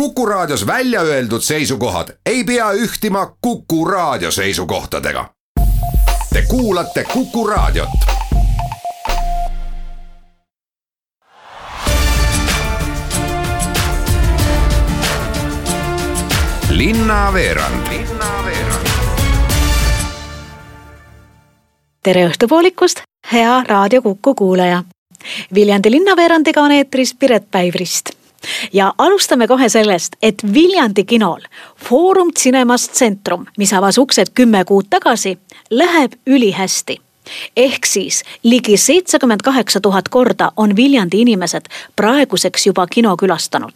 [0.00, 5.30] Kuku Raadios välja öeldud seisukohad ei pea ühtima Kuku Raadio seisukohtadega.
[6.32, 7.88] Te kuulate Kuku Raadiot.
[16.70, 17.86] linnaveerand
[22.02, 23.00] tere õhtupoolikust,
[23.32, 24.84] hea Raadio Kuku kuulaja.
[25.54, 28.15] Viljandi linnaveerandiga on eetris Piret Päivrist
[28.72, 31.40] ja alustame kohe sellest, et Viljandi kinol
[31.88, 35.38] Foorum Cinemas Centrum, mis avas uksed kümme kuud tagasi,
[35.70, 37.00] läheb ülihästi
[37.56, 43.72] ehk siis ligi seitsekümmend kaheksa tuhat korda on Viljandi inimesed praeguseks juba kino külastanud.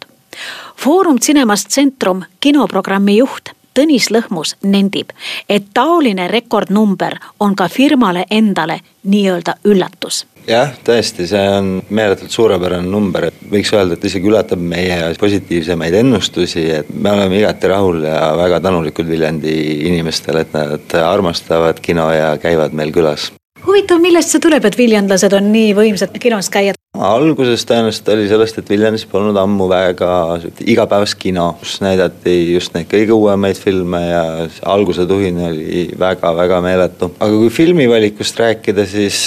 [0.77, 5.13] Foorum Cinemas Centrum kinoprogrammi juht Tõnis Lõhmus nendib,
[5.49, 12.87] et taoline rekordnumber on ka firmale endale nii-öelda üllatus jah, tõesti, see on meeletult suurepärane
[12.87, 18.05] number, et võiks öelda, et isegi ületab meie positiivsemaid ennustusi, et me oleme igati rahul
[18.07, 19.57] ja väga tänulikud Viljandi
[19.91, 23.31] inimestele, et nad armastavad kino ja käivad meil külas
[23.65, 26.75] huvitav, millest see tuleb, et viljandlased on nii võimsad kinos käia?
[27.01, 30.09] alguses tõenäoliselt oli sellest, et Viljandis polnud ammu väga
[30.69, 34.23] igapäevast kino, kus näidati just neid kõige uuemaid filme ja
[34.69, 37.13] alguse tuhin oli väga-väga meeletu.
[37.19, 39.21] aga kui filmivalikust rääkida, siis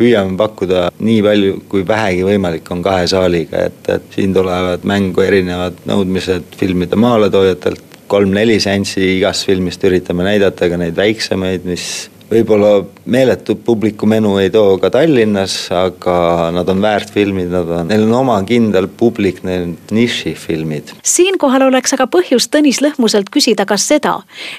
[0.00, 5.24] püüame pakkuda nii palju, kui vähegi võimalik on kahe saaliga, et, et siin tulevad mängu
[5.24, 11.84] erinevad nõudmised filmide maaletoojatelt, kolm-neli seanssi igast filmist üritame näidata ka neid väiksemaid, mis
[12.30, 12.70] võib-olla
[13.10, 18.14] meeletu publikumenu ei too ka Tallinnas, aga nad on väärt filmid, nad on, neil on
[18.22, 20.94] oma kindel publik, neil on nišifilmid.
[21.02, 24.16] siinkohal oleks aga põhjust Tõnis Lõhmuselt küsida ka seda,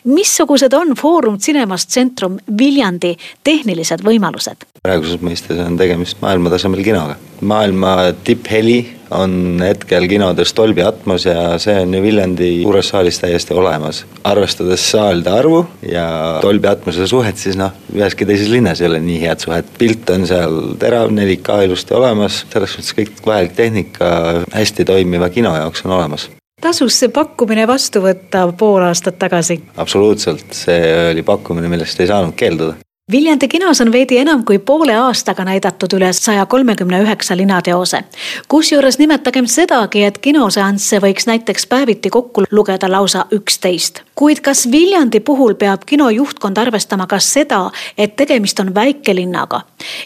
[0.08, 4.68] missugused on Foorum Cinemas Centrum Viljandi tehnilised võimalused?
[4.82, 11.76] praeguses mõistes on tegemist maailmatasemel kinoga, maailma tippheli on hetkel kinodes Dolby Atmos ja see
[11.84, 14.04] on ju Viljandi suures saalis täiesti olemas.
[14.24, 16.06] arvestades saalide arvu ja
[16.44, 19.72] Dolby Atmose suhet, siis noh, üheski teises linnas ei ole nii head suhet.
[19.78, 24.12] pilt on seal terav, 4K ilusti olemas, selles mõttes kõik vajalik tehnika
[24.54, 26.30] hästi toimiva kino jaoks on olemas
[26.62, 29.58] tasus see pakkumine vastu võtta pool aastat tagasi?
[29.82, 30.80] absoluutselt, see
[31.12, 32.78] oli pakkumine, millest ei saanud keelduda
[33.12, 38.04] Viljandi kinos on veidi enam kui poole aastaga näidatud üle saja kolmekümne üheksa linateose.
[38.48, 44.02] kusjuures nimetagem sedagi, et kinoseansse võiks näiteks päeviti kokku lugeda lausa üksteist.
[44.22, 47.64] Kuid kas Viljandi puhul peab kino juhtkond arvestama ka seda,
[47.98, 49.64] et tegemist on väikelinnaga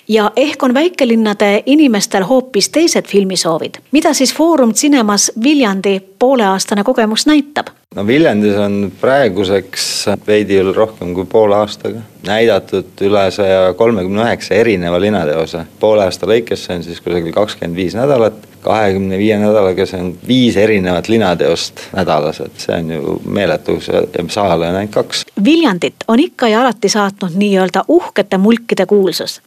[0.08, 7.28] ja ehk on väikelinnade inimestel hoopis teised filmisoovid, mida siis Foorum Cinemas Viljandi pooleaastane kogemus
[7.28, 7.74] näitab?
[7.96, 15.00] no Viljandis on praeguseks veidi rohkem kui poole aastaga näidatud üle saja kolmekümne üheksa erineva
[15.02, 15.66] linateose.
[15.80, 20.12] poole aasta lõikes see on siis kusagil kakskümmend viis nädalat, kahekümne viie nädalaga see on
[20.28, 24.03] viis erinevat linateost nädalas, et see on ju meeletu, ja
[24.34, 25.26] saale on ainult kaks.
[25.44, 29.42] Viljandit on ikka ja alati saatnud nii-öelda uhkete mulkide kuulsus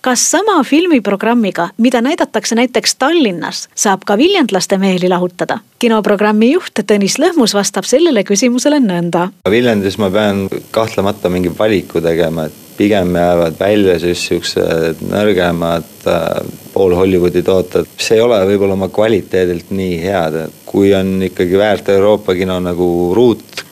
[0.00, 5.58] kas sama filmiprogrammiga, mida näidatakse näiteks Tallinnas, saab ka viljandlaste meeli lahutada?
[5.78, 9.26] kinoprogrammi juht Tõnis Lõhmus vastab sellele küsimusele nõnda.
[9.50, 16.38] Viljandis ma pean kahtlemata mingi valiku tegema, et pigem jäävad välja siis siuksed nõrgemad äh,
[16.74, 21.60] pool Hollywoodi tooted, mis ei ole võib-olla oma kvaliteedilt nii head, et kui on ikkagi
[21.60, 23.62] väärt Euroopa kino nagu Ruut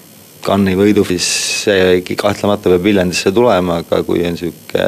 [0.42, 1.26] Cannes'i võidu, siis
[1.62, 4.86] see kahtlemata peab Viljandisse tulema, aga kui on sihuke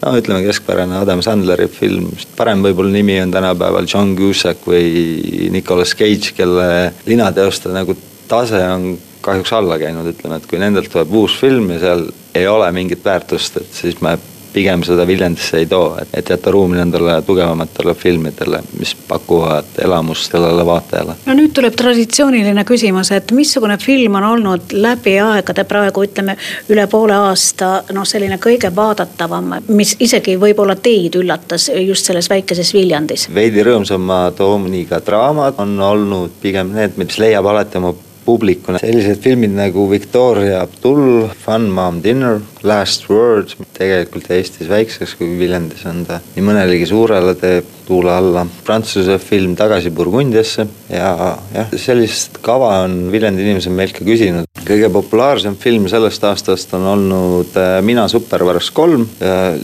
[0.00, 5.94] no ütleme, keskpärane Adam Sandleri film, parem võib-olla nimi on tänapäeval John Cusack või Nicolas
[5.98, 6.66] Cage, kelle
[7.06, 7.94] linateoste nagu
[8.30, 8.90] tase on
[9.22, 13.04] kahjuks alla käinud, ütleme, et kui nendelt tuleb uus film ja seal ei ole mingit
[13.04, 14.16] väärtust, et siis me
[14.52, 20.66] pigem seda Viljandisse ei too, et, jätta ruumi nendele tugevamatele filmidele, mis pakuvad elamust sellele
[20.66, 21.16] vaatajale.
[21.26, 26.36] no nüüd tuleb traditsiooniline küsimus, et missugune film on olnud läbi aegade praegu ütleme
[26.68, 32.74] üle poole aasta noh, selline kõige vaadatavam, mis isegi võib-olla teid üllatas just selles väikeses
[32.74, 33.28] Viljandis?
[33.34, 37.94] veidi rõõmsama tooniga draamad on olnud pigem need, mis leiab alati oma
[38.30, 38.78] publikuna.
[38.78, 45.82] sellised filmid nagu Victoria Abdul, Fun Mom Dinner, Last Word, tegelikult Eestis väikseks kui Viljandis
[45.90, 48.44] on ta nii mõnelegi suurele teeb tuule alla.
[48.66, 51.10] Prantsuse film Tagasi Burgundiasse ja
[51.54, 54.46] jah, sellist kava on Viljandi inimesed meilt ka küsinud.
[54.60, 59.06] kõige populaarsem film sellest aastast on olnud äh, Mina supervarss kolm,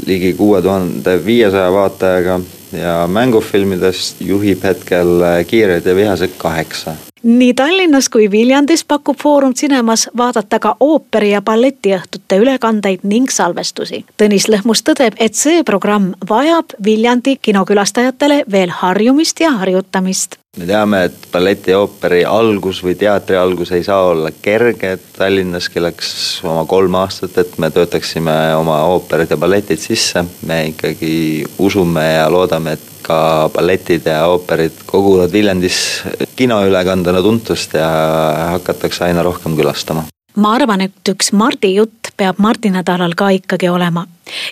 [0.06, 2.40] ligi kuue tuhande viiesaja vaatajaga
[2.72, 6.96] ja mängufilmidest juhib hetkel äh, Kiired ja vihased kaheksa
[7.26, 14.04] nii Tallinnas kui Viljandis pakub Foorum Cinemas vaadata ka ooperi- ja balletiõhtute ülekandeid ning salvestusi.
[14.22, 21.02] Tõnis Lõhmus tõdeb, et see programm vajab Viljandi kinokülastajatele veel harjumist ja harjutamist me teame,
[21.04, 26.40] et balleti ja ooperi algus või teatri algus ei saa olla kerge, et Tallinnaski läks
[26.48, 30.24] oma kolm aastat, et me töötaksime oma ooperid ja balletid sisse.
[30.46, 33.18] me ikkagi usume ja loodame, et ka
[33.54, 35.78] balletid ja ooperid koguvad Viljandis
[36.36, 37.88] kinoülekandena tuntust ja
[38.56, 40.06] hakatakse aina rohkem külastama
[40.36, 44.06] ma arvan, et üks Mardi jutt peab Mardi nädalal ka ikkagi olema.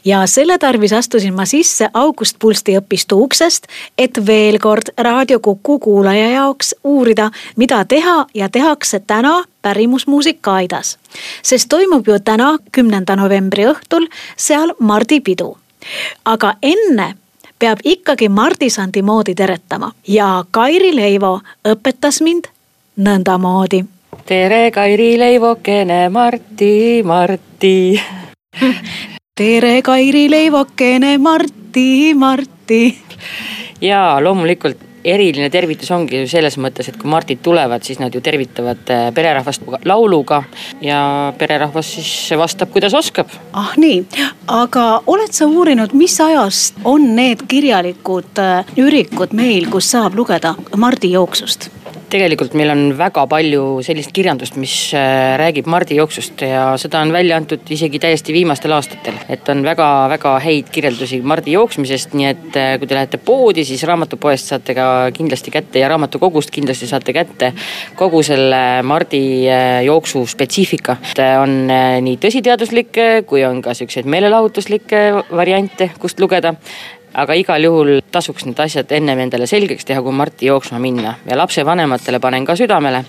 [0.04, 3.66] ja selle tarvis astusin ma sisse August Pulsti õpistu uksest,
[3.98, 10.98] et veel kord Raadio Kuku kuulaja jaoks uurida, mida teha ja tehakse täna pärimusmuusika aidas.
[11.42, 15.56] sest toimub ju täna, kümnenda novembri õhtul seal Mardi pidu.
[16.24, 17.14] aga enne
[17.58, 22.50] peab ikkagi Mardisandi moodi teretama ja Kairi Leivo õpetas mind
[22.96, 23.84] nõndamoodi
[24.26, 28.00] tere, Kairi leivokene, Marti, Marti.
[29.38, 32.98] tere, Kairi leivokene, Marti, Marti.
[33.80, 38.22] ja loomulikult eriline tervitus ongi ju selles mõttes, et kui Mardid tulevad, siis nad ju
[38.24, 40.42] tervitavad äh, pererahvast lauluga
[40.84, 40.98] ja
[41.38, 43.32] pererahvas siis vastab, kuidas oskab.
[43.52, 44.02] ah nii,
[44.48, 50.54] aga oled sa uurinud, mis ajast on need kirjalikud äh, ürikud meil, kus saab lugeda
[50.76, 51.70] Mardi jooksust?
[52.14, 57.12] Tegelikult meil on väga palju sellist kirjandust, mis äh, räägib Mardi jooksust ja seda on
[57.14, 59.18] välja antud isegi täiesti viimastel aastatel.
[59.28, 63.82] et on väga-väga häid kirjeldusi Mardi jooksmisest, nii et äh, kui te lähete poodi, siis
[63.88, 67.52] raamatupoest saate ka kindlasti kätte ja raamatukogust kindlasti saate kätte
[67.98, 69.92] kogu selle Mardi äh,
[70.34, 70.96] spetsiifika.
[71.42, 71.66] on
[72.04, 75.00] nii tõsiteaduslikke kui on ka siukseid meelelahutuslikke
[75.34, 76.54] variante, kust lugeda
[77.14, 81.14] aga igal juhul tasuks need asjad ennem endale selgeks teha, kui Marti jooksma minna.
[81.28, 83.04] Ja lapsevanematele panen ka südamele,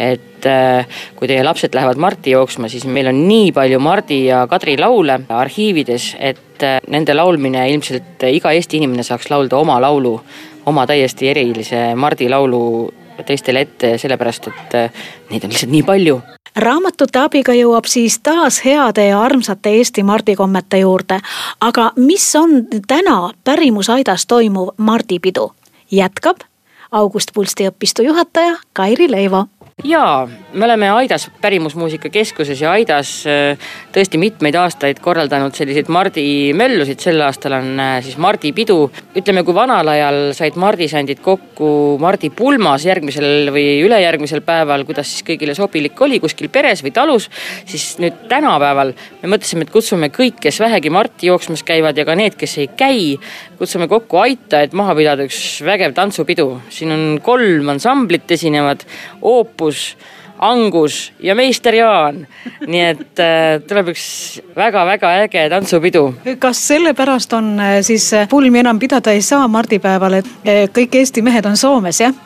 [0.00, 4.44] et äh, kui teie lapsed lähevad Marti jooksma, siis meil on nii palju Mardi ja
[4.50, 10.16] Kadri laule arhiivides, et äh, nende laulmine ilmselt iga Eesti inimene saaks laulda oma laulu,
[10.70, 12.62] oma täiesti erilise Mardi laulu
[13.26, 16.20] teistele ette, sellepärast et äh, neid on lihtsalt nii palju
[16.56, 21.20] raamatute abiga jõuab siis taas heade ja armsate Eesti Mardi kommete juurde.
[21.60, 25.52] aga mis on täna pärimusaidas toimuv mardipidu?
[25.90, 26.36] jätkab
[26.90, 29.46] August Pulsti õpistu juhataja Kairi Leivo
[29.84, 33.58] jaa, me oleme Aidas Pärimusmuusika Keskuses ja Aidas äh,
[33.94, 36.24] tõesti mitmeid aastaid korraldanud selliseid Mardi
[36.56, 38.90] möllusid, sel aastal on äh, siis Mardi pidu.
[39.16, 45.26] ütleme, kui vanal ajal said mardisandid kokku Mardi pulmas järgmisel või ülejärgmisel päeval, kuidas siis
[45.26, 47.30] kõigile sobilik oli, kuskil peres või talus,
[47.68, 52.16] siis nüüd tänapäeval me mõtlesime, et kutsume kõik, kes vähegi Marti jooksmas käivad ja ka
[52.18, 53.18] need, kes ei käi,
[53.58, 56.60] kutsume kokku Aita, et maha pidada üks vägev tantsupidu.
[56.70, 58.82] siin on kolm ansamblit esinevad,
[59.22, 59.94] Oopus,
[60.40, 62.22] Angus, ja meister Jaan.
[62.66, 64.04] nii et äh, tuleb üks
[64.56, 66.06] väga-väga äge tantsupidu.
[66.40, 70.30] kas sellepärast on äh, siis äh, pulmi enam pidada ei saa mardipäeval, et
[70.72, 72.16] kõik Eesti mehed on Soomes, jah?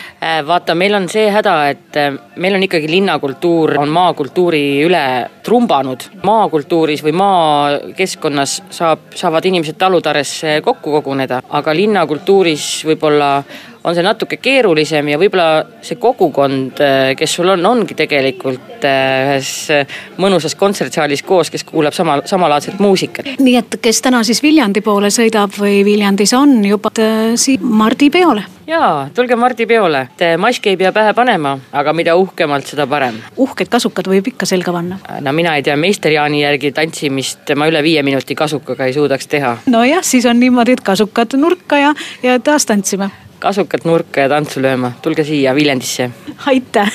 [0.46, 1.98] vaata, meil on see häda, et
[2.38, 5.04] meil on ikkagi linnakultuur on maakultuuri üle
[5.42, 6.08] trumbanud.
[6.22, 13.40] maakultuuris või maakeskkonnas saab, saavad inimesed talutaresse kokku koguneda, aga linnakultuuris võib-olla
[13.84, 19.34] on see natuke keerulisem ja võib-olla see kogukond, äh, kes sul on, ongi tegelikult äh,
[19.34, 23.34] ühes äh, mõnusas kontsertsaalis koos, kes kuulab sama, samalaadset muusikat.
[23.38, 26.92] nii et kes täna siis Viljandi poole sõidab või Viljandis on juba
[27.36, 28.44] siin Mardi peole?
[28.66, 30.06] jaa, tulge Mardi peole,
[30.40, 33.18] maski ei pea pähe panema, aga mida uhkemalt, seda parem.
[33.36, 34.98] uhked kasukad võib ikka selga panna.
[35.20, 39.28] no mina ei tea, meister Jaani järgi tantsimist ma üle viie minuti kasukaga ei suudaks
[39.28, 39.58] teha.
[39.66, 43.10] nojah, siis on niimoodi, et kasukad nurka ja, ja taas tantsima
[43.44, 46.10] kasukat nurka ja tantsu lööma, tulge siia Viljandisse.
[46.46, 46.92] aitäh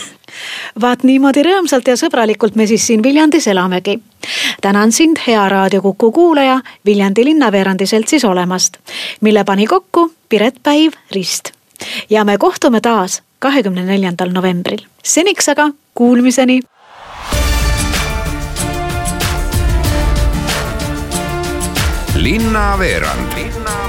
[0.82, 4.00] vaat niimoodi rõõmsalt ja sõbralikult me siis siin Viljandis elamegi.
[4.62, 8.78] tänan sind, hea Raadio Kuku kuulaja, Viljandi linnaveerandi seltsis olemast,
[9.22, 11.52] mille pani kokku Piret Päiv Rist.
[12.10, 14.86] ja me kohtume taas kahekümne neljandal novembril.
[15.04, 16.60] seniks aga kuulmiseni.
[22.16, 23.34] linnaveerand.
[23.36, 23.89] linnaveerand